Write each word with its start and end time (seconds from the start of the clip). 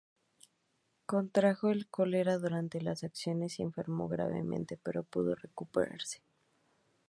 Contrajo 1.05 1.69
el 1.69 1.87
cólera 1.87 2.39
durante 2.39 2.81
las 2.81 3.03
acciones, 3.03 3.59
y 3.59 3.61
enfermó 3.61 4.07
gravemente, 4.07 4.79
pero 4.81 5.03
pudo 5.03 5.35
recuperarse. 5.35 6.23